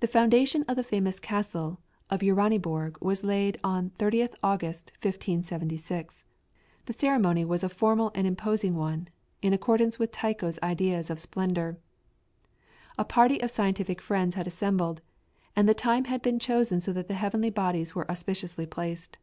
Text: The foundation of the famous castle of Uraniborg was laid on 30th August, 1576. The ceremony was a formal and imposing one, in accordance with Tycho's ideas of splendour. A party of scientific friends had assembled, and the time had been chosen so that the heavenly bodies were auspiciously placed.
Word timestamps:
The 0.00 0.06
foundation 0.06 0.66
of 0.68 0.76
the 0.76 0.82
famous 0.82 1.18
castle 1.18 1.80
of 2.10 2.20
Uraniborg 2.20 3.00
was 3.00 3.24
laid 3.24 3.58
on 3.64 3.88
30th 3.98 4.34
August, 4.42 4.92
1576. 5.00 6.24
The 6.84 6.92
ceremony 6.92 7.46
was 7.46 7.64
a 7.64 7.70
formal 7.70 8.12
and 8.14 8.26
imposing 8.26 8.76
one, 8.76 9.08
in 9.40 9.54
accordance 9.54 9.98
with 9.98 10.12
Tycho's 10.12 10.58
ideas 10.62 11.08
of 11.08 11.18
splendour. 11.18 11.78
A 12.98 13.04
party 13.06 13.40
of 13.40 13.50
scientific 13.50 14.02
friends 14.02 14.34
had 14.34 14.46
assembled, 14.46 15.00
and 15.56 15.66
the 15.66 15.72
time 15.72 16.04
had 16.04 16.20
been 16.20 16.38
chosen 16.38 16.78
so 16.78 16.92
that 16.92 17.08
the 17.08 17.14
heavenly 17.14 17.48
bodies 17.48 17.94
were 17.94 18.04
auspiciously 18.10 18.66
placed. 18.66 19.16